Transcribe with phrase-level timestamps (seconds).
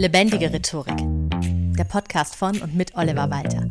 [0.00, 0.96] Lebendige Rhetorik.
[1.76, 3.68] Der Podcast von und mit Oliver Walter.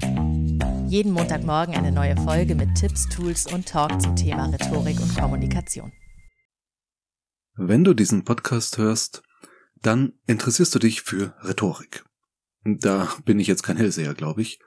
[0.88, 5.92] Jeden Montagmorgen eine neue Folge mit Tipps, Tools und Talk zum Thema Rhetorik und Kommunikation.
[7.56, 9.24] Wenn du diesen Podcast hörst,
[9.82, 12.06] dann interessierst du dich für Rhetorik.
[12.64, 14.60] Da bin ich jetzt kein Hellseher, glaube ich.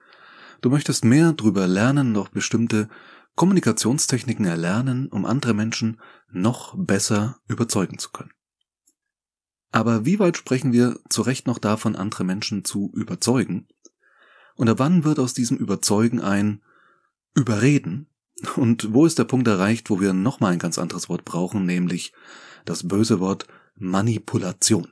[0.62, 2.88] Du möchtest mehr drüber lernen, noch bestimmte
[3.36, 8.32] Kommunikationstechniken erlernen, um andere Menschen noch besser überzeugen zu können.
[9.72, 13.66] Aber wie weit sprechen wir zu Recht noch davon, andere Menschen zu überzeugen?
[14.54, 16.62] Und ab wann wird aus diesem Überzeugen ein
[17.34, 18.06] Überreden?
[18.56, 22.12] Und wo ist der Punkt erreicht, wo wir nochmal ein ganz anderes Wort brauchen, nämlich
[22.66, 24.88] das böse Wort Manipulation?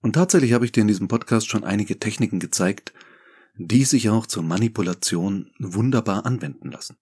[0.00, 2.92] Und tatsächlich habe ich dir in diesem Podcast schon einige Techniken gezeigt,
[3.56, 6.96] die sich auch zur Manipulation wunderbar anwenden lassen.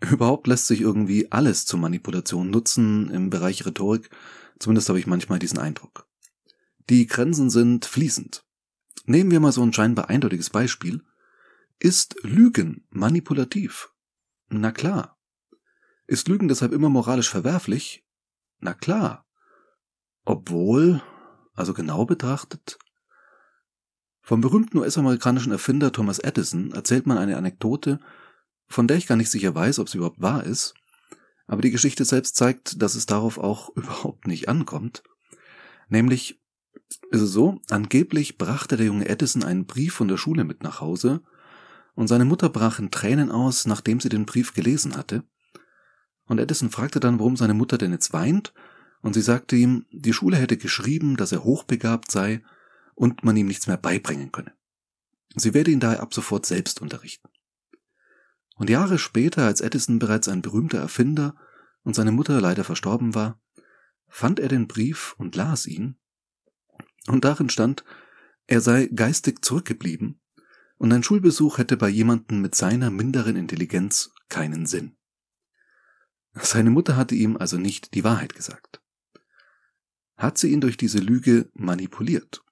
[0.00, 4.10] Überhaupt lässt sich irgendwie alles zur Manipulation nutzen im Bereich Rhetorik,
[4.58, 6.06] zumindest habe ich manchmal diesen Eindruck.
[6.90, 8.44] Die Grenzen sind fließend.
[9.06, 11.02] Nehmen wir mal so ein scheinbar eindeutiges Beispiel.
[11.78, 13.90] Ist Lügen manipulativ?
[14.48, 15.18] Na klar.
[16.06, 18.06] Ist Lügen deshalb immer moralisch verwerflich?
[18.60, 19.26] Na klar.
[20.24, 21.02] Obwohl,
[21.54, 22.78] also genau betrachtet,
[24.22, 28.00] vom berühmten US-amerikanischen Erfinder Thomas Edison erzählt man eine Anekdote,
[28.66, 30.74] von der ich gar nicht sicher weiß, ob sie überhaupt wahr ist,
[31.46, 35.02] aber die Geschichte selbst zeigt, dass es darauf auch überhaupt nicht ankommt.
[35.88, 36.40] Nämlich
[37.10, 40.80] ist es so, angeblich brachte der junge Edison einen Brief von der Schule mit nach
[40.80, 41.22] Hause,
[41.94, 45.22] und seine Mutter brach in Tränen aus, nachdem sie den Brief gelesen hatte.
[46.26, 48.52] Und Edison fragte dann, warum seine Mutter denn jetzt weint,
[49.00, 52.42] und sie sagte ihm, die Schule hätte geschrieben, dass er hochbegabt sei
[52.94, 54.54] und man ihm nichts mehr beibringen könne.
[55.36, 57.28] Sie werde ihn daher ab sofort selbst unterrichten.
[58.54, 61.34] Und Jahre später, als Edison bereits ein berühmter Erfinder
[61.82, 63.40] und seine Mutter leider verstorben war,
[64.08, 65.96] fand er den Brief und las ihn,
[67.06, 67.84] und darin stand,
[68.46, 70.20] er sei geistig zurückgeblieben,
[70.76, 74.96] und ein Schulbesuch hätte bei jemandem mit seiner minderen Intelligenz keinen Sinn.
[76.34, 78.82] Seine Mutter hatte ihm also nicht die Wahrheit gesagt.
[80.16, 82.44] Hat sie ihn durch diese Lüge manipuliert?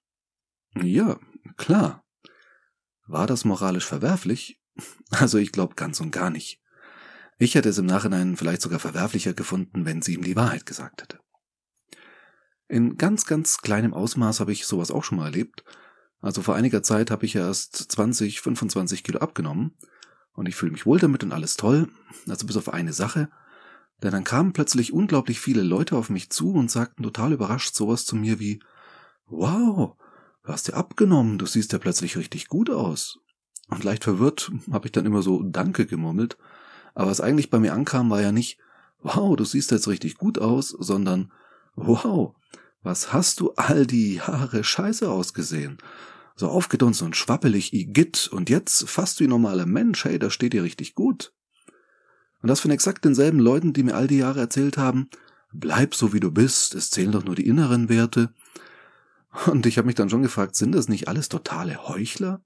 [0.74, 1.18] Ja,
[1.56, 2.04] klar.
[3.06, 4.61] War das moralisch verwerflich?
[5.10, 6.60] Also ich glaube ganz und gar nicht.
[7.38, 11.02] Ich hätte es im Nachhinein vielleicht sogar verwerflicher gefunden, wenn sie ihm die Wahrheit gesagt
[11.02, 11.18] hätte.
[12.68, 15.64] In ganz, ganz kleinem Ausmaß habe ich sowas auch schon mal erlebt.
[16.20, 19.76] Also vor einiger Zeit habe ich erst 20, 25 Kilo abgenommen
[20.32, 21.88] und ich fühle mich wohl damit und alles toll,
[22.28, 23.28] also bis auf eine Sache.
[24.02, 28.06] Denn dann kamen plötzlich unglaublich viele Leute auf mich zu und sagten total überrascht sowas
[28.06, 28.60] zu mir wie,
[29.26, 29.96] wow,
[30.44, 33.20] Du hast ja abgenommen, du siehst ja plötzlich richtig gut aus.
[33.72, 36.36] Und leicht verwirrt habe ich dann immer so Danke gemurmelt.
[36.94, 38.58] Aber was eigentlich bei mir ankam, war ja nicht,
[39.00, 41.32] wow, du siehst jetzt richtig gut aus, sondern,
[41.74, 42.34] wow,
[42.82, 45.78] was hast du all die Jahre scheiße ausgesehen?
[46.36, 50.64] So aufgedunsen und schwappelig, igitt, und jetzt fast wie normaler Mensch, hey, da steht dir
[50.64, 51.32] richtig gut.
[52.42, 55.08] Und das von exakt denselben Leuten, die mir all die Jahre erzählt haben,
[55.50, 58.34] bleib so wie du bist, es zählen doch nur die inneren Werte,
[59.46, 62.42] und ich habe mich dann schon gefragt, sind das nicht alles totale Heuchler?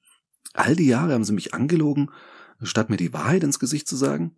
[0.53, 2.11] All die Jahre haben sie mich angelogen,
[2.62, 4.37] statt mir die Wahrheit ins Gesicht zu sagen?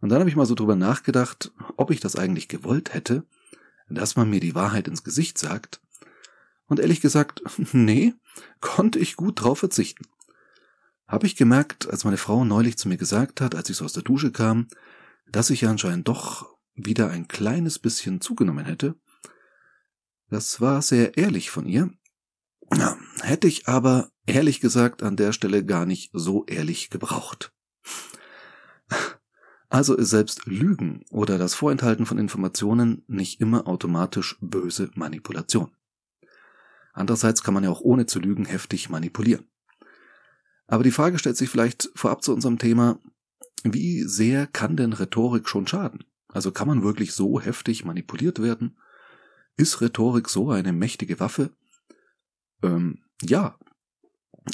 [0.00, 3.24] Und dann habe ich mal so drüber nachgedacht, ob ich das eigentlich gewollt hätte,
[3.88, 5.80] dass man mir die Wahrheit ins Gesicht sagt.
[6.66, 7.42] Und ehrlich gesagt,
[7.72, 8.14] nee,
[8.60, 10.04] konnte ich gut drauf verzichten.
[11.06, 13.92] Habe ich gemerkt, als meine Frau neulich zu mir gesagt hat, als ich so aus
[13.92, 14.66] der Dusche kam,
[15.30, 18.96] dass ich anscheinend doch wieder ein kleines bisschen zugenommen hätte,
[20.28, 21.90] das war sehr ehrlich von ihr.
[23.26, 27.52] Hätte ich aber ehrlich gesagt an der Stelle gar nicht so ehrlich gebraucht.
[29.68, 35.74] Also ist selbst Lügen oder das Vorenthalten von Informationen nicht immer automatisch böse Manipulation.
[36.92, 39.48] Andererseits kann man ja auch ohne zu lügen heftig manipulieren.
[40.68, 43.00] Aber die Frage stellt sich vielleicht vorab zu unserem Thema,
[43.64, 46.04] wie sehr kann denn Rhetorik schon schaden?
[46.28, 48.78] Also kann man wirklich so heftig manipuliert werden?
[49.56, 51.50] Ist Rhetorik so eine mächtige Waffe?
[52.66, 53.58] Ähm, ja.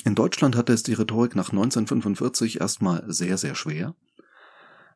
[0.04, 3.94] In Deutschland hatte es die Rhetorik nach 1945 erstmal sehr, sehr schwer,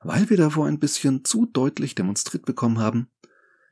[0.01, 3.09] weil wir davor ein bisschen zu deutlich demonstriert bekommen haben,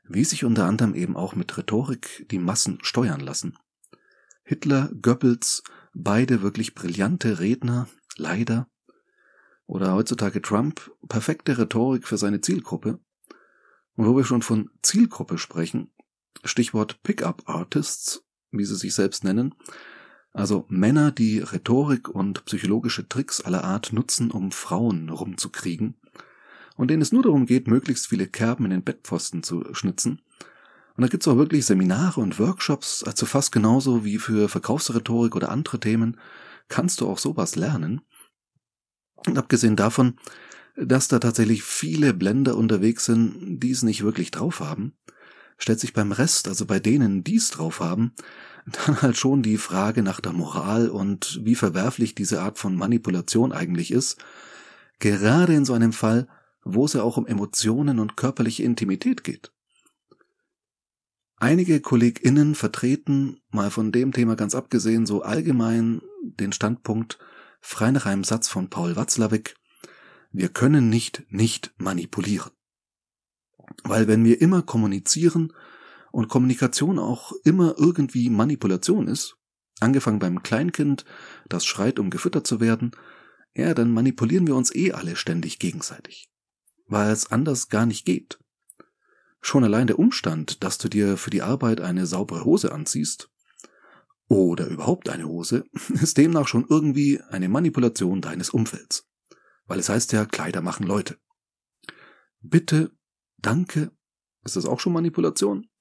[0.03, 3.57] wie sich unter anderem eben auch mit Rhetorik die Massen steuern lassen.
[4.43, 5.63] Hitler, Goebbels,
[5.95, 7.87] beide wirklich brillante Redner,
[8.17, 8.69] leider.
[9.65, 12.99] Oder heutzutage Trump, perfekte Rhetorik für seine Zielgruppe.
[13.95, 15.91] Und wo wir schon von Zielgruppe sprechen,
[16.43, 18.24] Stichwort Pickup Artists,
[18.57, 19.55] wie sie sich selbst nennen,
[20.33, 25.95] also Männer, die Rhetorik und psychologische Tricks aller Art nutzen, um Frauen rumzukriegen,
[26.75, 30.21] und denen es nur darum geht, möglichst viele Kerben in den Bettpfosten zu schnitzen,
[30.95, 35.49] Und da gibt's auch wirklich Seminare und Workshops, also fast genauso wie für Verkaufsrhetorik oder
[35.49, 36.17] andere Themen,
[36.69, 38.01] kannst du auch sowas lernen.
[39.27, 40.17] Und abgesehen davon,
[40.77, 44.93] dass da tatsächlich viele Blender unterwegs sind, die es nicht wirklich drauf haben,
[45.57, 48.13] stellt sich beim Rest, also bei denen, die es drauf haben,
[48.85, 53.51] dann halt schon die Frage nach der Moral und wie verwerflich diese Art von Manipulation
[53.51, 54.17] eigentlich ist,
[54.99, 56.27] gerade in so einem Fall,
[56.63, 59.51] wo es ja auch um Emotionen und körperliche Intimität geht.
[61.37, 67.19] Einige KollegInnen vertreten, mal von dem Thema ganz abgesehen, so allgemein den Standpunkt,
[67.61, 69.55] frei nach einem Satz von Paul Watzlawick,
[70.31, 72.51] wir können nicht nicht manipulieren.
[73.83, 75.53] Weil wenn wir immer kommunizieren
[76.11, 79.37] und Kommunikation auch immer irgendwie Manipulation ist,
[79.79, 81.05] angefangen beim Kleinkind,
[81.49, 82.91] das schreit, um gefüttert zu werden,
[83.53, 86.29] ja, dann manipulieren wir uns eh alle ständig gegenseitig.
[86.87, 88.39] Weil es anders gar nicht geht.
[89.41, 93.29] Schon allein der Umstand, dass du dir für die Arbeit eine saubere Hose anziehst,
[94.27, 95.65] oder überhaupt eine Hose,
[96.01, 99.07] ist demnach schon irgendwie eine Manipulation deines Umfelds.
[99.67, 101.17] Weil es heißt ja, Kleider machen Leute.
[102.41, 102.91] Bitte,
[103.37, 103.91] danke,
[104.43, 105.67] ist das auch schon Manipulation?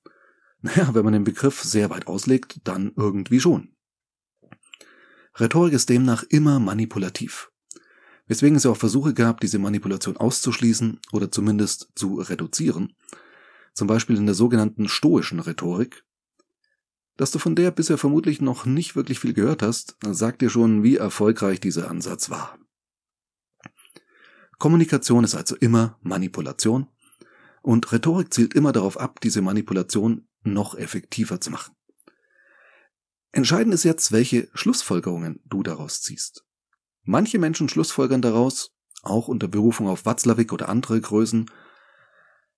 [0.64, 3.76] Naja, wenn man den Begriff sehr weit auslegt, dann irgendwie schon.
[5.38, 7.52] Rhetorik ist demnach immer manipulativ.
[8.28, 12.96] Weswegen es ja auch Versuche gab, diese Manipulation auszuschließen oder zumindest zu reduzieren.
[13.74, 16.06] Zum Beispiel in der sogenannten stoischen Rhetorik.
[17.18, 20.82] Dass du von der bisher vermutlich noch nicht wirklich viel gehört hast, sagt dir schon,
[20.82, 22.58] wie erfolgreich dieser Ansatz war.
[24.58, 26.88] Kommunikation ist also immer Manipulation
[27.64, 31.74] und Rhetorik zielt immer darauf ab, diese Manipulation noch effektiver zu machen.
[33.32, 36.44] Entscheidend ist jetzt, welche Schlussfolgerungen du daraus ziehst.
[37.04, 41.50] Manche Menschen schlussfolgern daraus, auch unter Berufung auf Watzlawick oder andere Größen,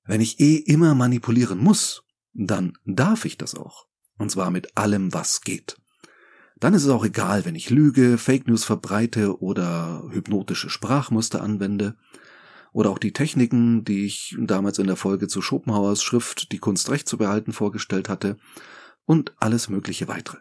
[0.04, 3.86] wenn ich eh immer manipulieren muss, dann darf ich das auch.
[4.18, 5.76] Und zwar mit allem, was geht.
[6.58, 11.96] Dann ist es auch egal, wenn ich lüge, Fake News verbreite oder hypnotische Sprachmuster anwende
[12.76, 16.90] oder auch die Techniken, die ich damals in der Folge zu Schopenhauers Schrift Die Kunst
[16.90, 18.36] Recht zu behalten vorgestellt hatte
[19.06, 20.36] und alles mögliche weitere.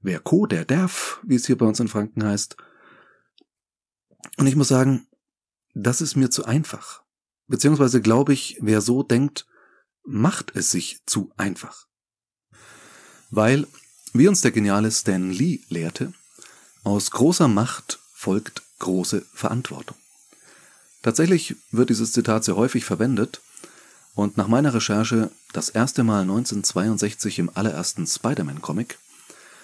[0.00, 2.56] Wer Co, der darf, wie es hier bei uns in Franken heißt.
[4.36, 5.08] Und ich muss sagen,
[5.74, 7.02] das ist mir zu einfach.
[7.48, 9.48] Beziehungsweise glaube ich, wer so denkt,
[10.04, 11.88] macht es sich zu einfach.
[13.30, 13.66] Weil
[14.12, 16.12] wie uns der geniale Stan Lee lehrte,
[16.84, 19.96] aus großer Macht folgt große Verantwortung.
[21.02, 23.40] Tatsächlich wird dieses Zitat sehr häufig verwendet
[24.14, 28.98] und nach meiner Recherche das erste Mal 1962 im allerersten Spider-Man-Comic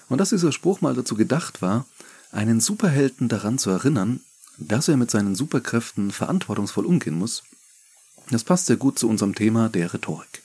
[0.09, 1.87] und dass dieser Spruch mal dazu gedacht war,
[2.31, 4.21] einen Superhelden daran zu erinnern,
[4.59, 7.43] dass er mit seinen Superkräften verantwortungsvoll umgehen muss,
[8.31, 10.43] das passt sehr gut zu unserem Thema der Rhetorik.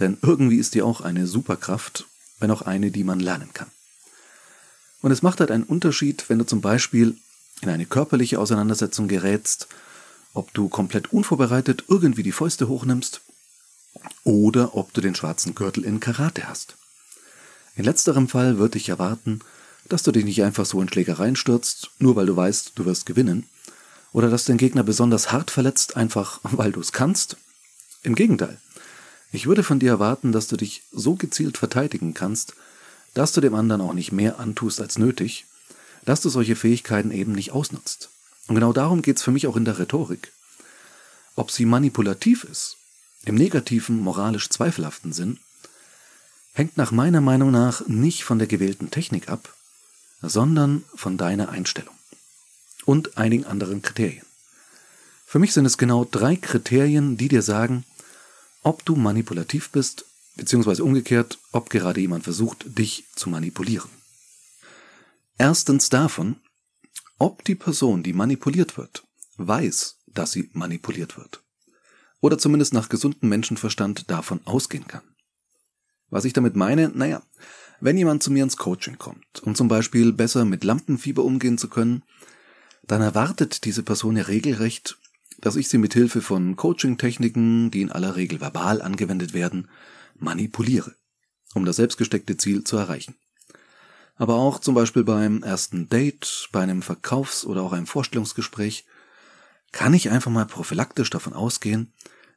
[0.00, 2.06] Denn irgendwie ist die auch eine Superkraft
[2.40, 3.68] wenn auch eine, die man lernen kann.
[5.00, 7.16] Und es macht halt einen Unterschied, wenn du zum Beispiel
[7.62, 9.68] in eine körperliche Auseinandersetzung gerätst,
[10.34, 13.20] ob du komplett unvorbereitet irgendwie die Fäuste hochnimmst
[14.24, 16.76] oder ob du den schwarzen Gürtel in Karate hast.
[17.76, 19.40] In letzterem Fall würde ich erwarten,
[19.88, 23.06] dass du dich nicht einfach so in Schlägereien stürzt, nur weil du weißt, du wirst
[23.06, 23.46] gewinnen,
[24.12, 27.36] oder dass den Gegner besonders hart verletzt, einfach weil du es kannst.
[28.02, 28.58] Im Gegenteil,
[29.32, 32.54] ich würde von dir erwarten, dass du dich so gezielt verteidigen kannst,
[33.14, 35.46] dass du dem anderen auch nicht mehr antust als nötig,
[36.08, 38.08] dass du solche Fähigkeiten eben nicht ausnutzt.
[38.46, 40.32] Und genau darum geht es für mich auch in der Rhetorik.
[41.36, 42.78] Ob sie manipulativ ist,
[43.26, 45.38] im negativen, moralisch zweifelhaften Sinn,
[46.54, 49.54] hängt nach meiner Meinung nach nicht von der gewählten Technik ab,
[50.22, 51.94] sondern von deiner Einstellung
[52.86, 54.24] und einigen anderen Kriterien.
[55.26, 57.84] Für mich sind es genau drei Kriterien, die dir sagen,
[58.62, 63.90] ob du manipulativ bist, beziehungsweise umgekehrt, ob gerade jemand versucht, dich zu manipulieren.
[65.38, 66.40] Erstens davon,
[67.16, 69.04] ob die Person, die manipuliert wird,
[69.36, 71.44] weiß, dass sie manipuliert wird.
[72.20, 75.02] Oder zumindest nach gesundem Menschenverstand davon ausgehen kann.
[76.10, 77.22] Was ich damit meine, naja,
[77.80, 81.68] wenn jemand zu mir ins Coaching kommt, um zum Beispiel besser mit Lampenfieber umgehen zu
[81.68, 82.02] können,
[82.82, 84.98] dann erwartet diese Person ja regelrecht,
[85.40, 89.68] dass ich sie mit Hilfe von Coaching-Techniken, die in aller Regel verbal angewendet werden,
[90.16, 90.96] manipuliere,
[91.54, 93.14] um das selbstgesteckte Ziel zu erreichen.
[94.18, 98.84] Aber auch zum Beispiel beim ersten Date, bei einem Verkaufs- oder auch einem Vorstellungsgespräch
[99.70, 101.92] kann ich einfach mal prophylaktisch davon ausgehen,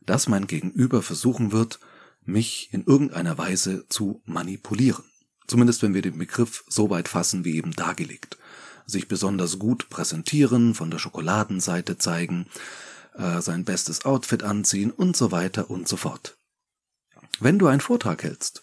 [0.05, 1.79] dass mein Gegenüber versuchen wird,
[2.23, 5.03] mich in irgendeiner Weise zu manipulieren.
[5.47, 8.38] Zumindest wenn wir den Begriff so weit fassen wie eben dargelegt.
[8.85, 12.45] Sich besonders gut präsentieren, von der Schokoladenseite zeigen,
[13.15, 16.38] äh, sein bestes Outfit anziehen und so weiter und so fort.
[17.39, 18.61] Wenn du einen Vortrag hältst,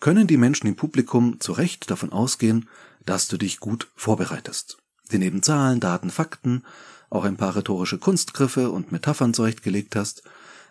[0.00, 2.68] können die Menschen im Publikum zu Recht davon ausgehen,
[3.04, 4.78] dass du dich gut vorbereitest.
[5.12, 6.64] Dir neben Zahlen, Daten, Fakten
[7.10, 10.22] auch ein paar rhetorische Kunstgriffe und Metaphern zurechtgelegt hast.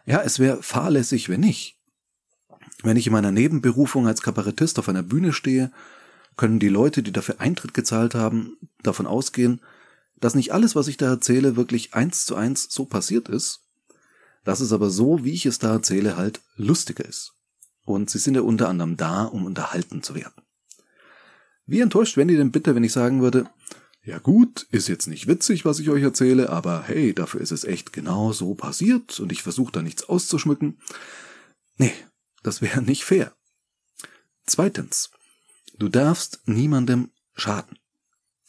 [0.05, 1.77] Ja, es wäre fahrlässig, wenn nicht.
[2.81, 5.71] Wenn ich in meiner Nebenberufung als Kabarettist auf einer Bühne stehe,
[6.37, 9.61] können die Leute, die dafür Eintritt gezahlt haben, davon ausgehen,
[10.21, 13.65] dass nicht alles, was ich da erzähle, wirklich eins zu eins so passiert ist,
[14.45, 17.33] dass es aber so, wie ich es da erzähle, halt lustiger ist.
[17.89, 20.43] Und sie sind ja unter anderem da, um unterhalten zu werden.
[21.65, 23.49] Wie enttäuscht wären die denn bitte, wenn ich sagen würde,
[24.03, 27.63] ja gut, ist jetzt nicht witzig, was ich euch erzähle, aber hey, dafür ist es
[27.63, 30.77] echt genau so passiert und ich versuche da nichts auszuschmücken.
[31.77, 31.91] Nee,
[32.43, 33.33] das wäre nicht fair.
[34.45, 35.09] Zweitens,
[35.79, 37.79] du darfst niemandem schaden.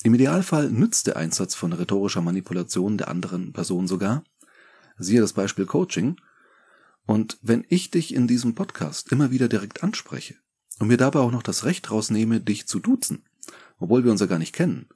[0.03, 4.23] Im Idealfall nützt der Einsatz von rhetorischer Manipulation der anderen Person sogar.
[4.99, 6.21] Siehe das Beispiel Coaching.
[7.07, 10.37] Und wenn ich dich in diesem Podcast immer wieder direkt anspreche
[10.79, 13.25] und mir dabei auch noch das Recht rausnehme, dich zu duzen,
[13.79, 14.89] obwohl wir uns ja gar nicht kennen,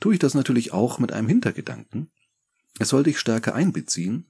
[0.00, 2.10] tue ich das natürlich auch mit einem Hintergedanken.
[2.78, 4.26] Es soll dich stärker einbeziehen.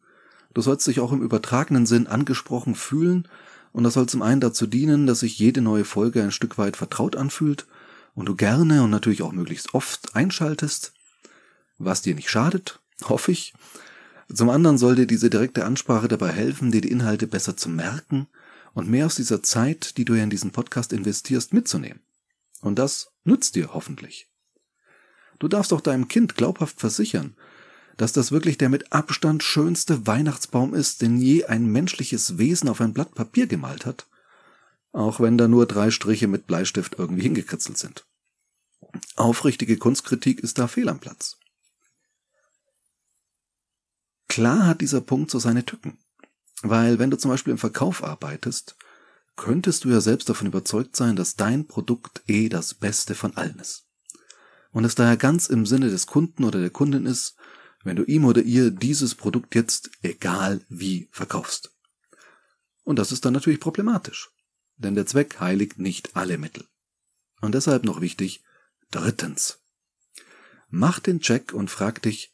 [0.52, 3.28] Du sollst dich auch im übertragenen Sinn angesprochen fühlen
[3.72, 6.76] und das soll zum einen dazu dienen, dass sich jede neue Folge ein Stück weit
[6.76, 7.66] vertraut anfühlt
[8.14, 10.92] und du gerne und natürlich auch möglichst oft einschaltest,
[11.78, 13.52] was dir nicht schadet, hoffe ich.
[14.32, 18.26] Zum anderen soll dir diese direkte Ansprache dabei helfen, dir die Inhalte besser zu merken
[18.72, 22.00] und mehr aus dieser Zeit, die du ja in diesen Podcast investierst, mitzunehmen.
[22.60, 24.28] Und das nützt dir hoffentlich.
[25.38, 27.36] Du darfst auch deinem Kind glaubhaft versichern,
[27.96, 32.80] dass das wirklich der mit Abstand schönste Weihnachtsbaum ist, den je ein menschliches Wesen auf
[32.80, 34.06] ein Blatt Papier gemalt hat,
[34.92, 38.06] auch wenn da nur drei Striche mit Bleistift irgendwie hingekritzelt sind.
[39.16, 41.36] Aufrichtige Kunstkritik ist da fehl am Platz.
[44.34, 45.96] Klar hat dieser Punkt so seine Tücken,
[46.62, 48.74] weil wenn du zum Beispiel im Verkauf arbeitest,
[49.36, 53.60] könntest du ja selbst davon überzeugt sein, dass dein Produkt eh das Beste von allen
[53.60, 53.86] ist
[54.72, 57.36] und es daher ganz im Sinne des Kunden oder der Kundin ist,
[57.84, 61.72] wenn du ihm oder ihr dieses Produkt jetzt egal wie verkaufst.
[62.82, 64.32] Und das ist dann natürlich problematisch,
[64.74, 66.64] denn der Zweck heiligt nicht alle Mittel.
[67.40, 68.42] Und deshalb noch wichtig,
[68.90, 69.60] drittens.
[70.70, 72.33] Mach den Check und frag dich,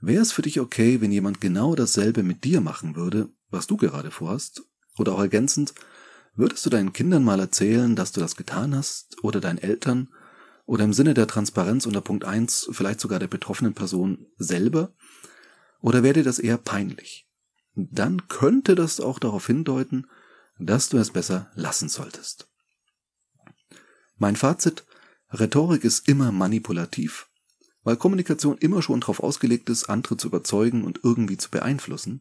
[0.00, 3.76] wäre es für dich okay, wenn jemand genau dasselbe mit dir machen würde, was du
[3.76, 4.62] gerade vorhast?
[4.96, 5.74] Oder auch ergänzend,
[6.34, 10.08] würdest du deinen Kindern mal erzählen, dass du das getan hast, oder deinen Eltern,
[10.66, 14.92] oder im Sinne der Transparenz unter Punkt 1 vielleicht sogar der betroffenen Person selber?
[15.80, 17.26] Oder wäre dir das eher peinlich?
[17.74, 20.06] Dann könnte das auch darauf hindeuten,
[20.58, 22.48] dass du es besser lassen solltest.
[24.16, 24.84] Mein Fazit,
[25.30, 27.27] Rhetorik ist immer manipulativ,
[27.84, 32.20] weil Kommunikation immer schon darauf ausgelegt ist, andere zu überzeugen und irgendwie zu beeinflussen.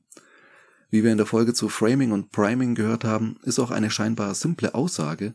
[0.90, 4.34] Wie wir in der Folge zu Framing und Priming gehört haben, ist auch eine scheinbar
[4.36, 5.34] simple Aussage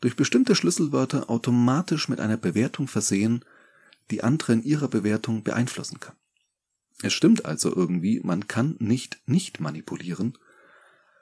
[0.00, 3.44] durch bestimmte Schlüsselwörter automatisch mit einer Bewertung versehen,
[4.10, 6.16] die andere in ihrer Bewertung beeinflussen kann.
[7.02, 10.36] Es stimmt also irgendwie, man kann nicht nicht manipulieren.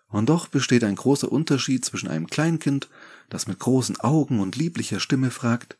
[0.09, 2.89] Und doch besteht ein großer Unterschied zwischen einem Kleinkind,
[3.29, 5.79] das mit großen Augen und lieblicher Stimme fragt,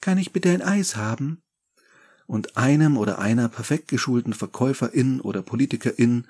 [0.00, 1.42] kann ich bitte ein Eis haben?
[2.26, 6.26] Und einem oder einer perfekt geschulten Verkäuferin oder Politikerin,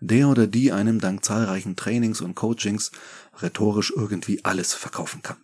[0.00, 2.92] der oder die einem dank zahlreichen Trainings und Coachings
[3.40, 5.38] rhetorisch irgendwie alles verkaufen kann.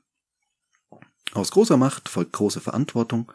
[1.33, 3.33] Aus großer Macht folgt große Verantwortung.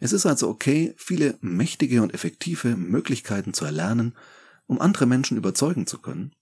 [0.00, 4.14] Es ist also okay, viele mächtige und effektive Möglichkeiten zu erlernen,
[4.66, 6.34] um andere Menschen überzeugen zu können,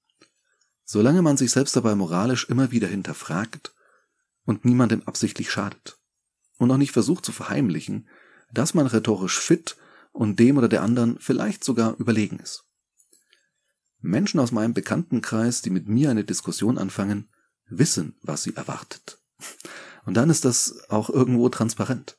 [0.84, 3.74] solange man sich selbst dabei moralisch immer wieder hinterfragt
[4.44, 5.98] und niemandem absichtlich schadet
[6.58, 8.08] und auch nicht versucht zu verheimlichen,
[8.52, 9.76] dass man rhetorisch fit
[10.12, 12.64] und dem oder der anderen vielleicht sogar überlegen ist.
[14.00, 17.28] Menschen aus meinem Bekanntenkreis, die mit mir eine Diskussion anfangen,
[17.66, 19.18] wissen, was sie erwartet.
[20.06, 22.18] Und dann ist das auch irgendwo transparent.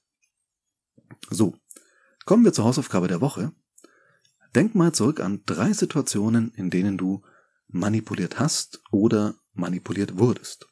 [1.29, 1.55] So,
[2.25, 3.51] kommen wir zur Hausaufgabe der Woche.
[4.55, 7.23] Denk mal zurück an drei Situationen, in denen du
[7.67, 10.67] manipuliert hast oder manipuliert wurdest.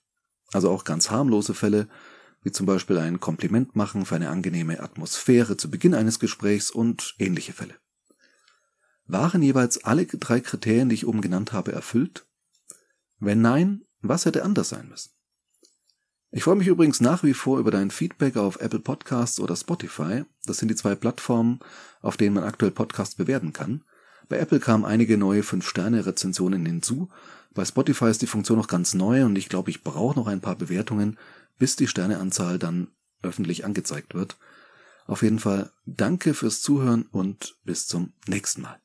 [0.51, 1.87] Also auch ganz harmlose Fälle,
[2.43, 7.15] wie zum Beispiel ein Kompliment machen für eine angenehme Atmosphäre zu Beginn eines Gesprächs und
[7.19, 7.75] ähnliche Fälle.
[9.05, 12.27] Waren jeweils alle drei Kriterien, die ich oben genannt habe, erfüllt?
[13.19, 15.11] Wenn nein, was hätte anders sein müssen?
[16.31, 20.25] Ich freue mich übrigens nach wie vor über dein Feedback auf Apple Podcasts oder Spotify.
[20.45, 21.59] Das sind die zwei Plattformen,
[22.01, 23.83] auf denen man aktuell Podcasts bewerten kann.
[24.29, 27.09] Bei Apple kamen einige neue 5-Sterne-Rezensionen hinzu.
[27.55, 30.39] Bei Spotify ist die Funktion noch ganz neu und ich glaube, ich brauche noch ein
[30.39, 31.17] paar Bewertungen,
[31.59, 32.87] bis die Sterneanzahl dann
[33.21, 34.37] öffentlich angezeigt wird.
[35.05, 38.79] Auf jeden Fall danke fürs Zuhören und bis zum nächsten Mal.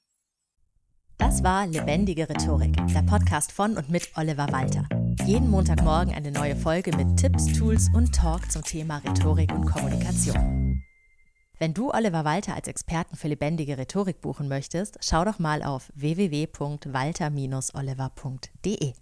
[1.18, 4.88] Das war Lebendige Rhetorik, der Podcast von und mit Oliver Walter.
[5.24, 10.82] Jeden Montagmorgen eine neue Folge mit Tipps, Tools und Talk zum Thema Rhetorik und Kommunikation.
[11.58, 15.92] Wenn du Oliver Walter als Experten für lebendige Rhetorik buchen möchtest, schau doch mal auf
[15.94, 18.92] www.walter-oliver.de.